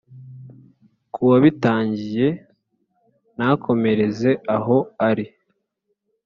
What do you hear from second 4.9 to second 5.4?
ari